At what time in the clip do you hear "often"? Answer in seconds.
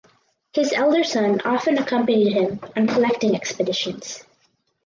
1.45-1.77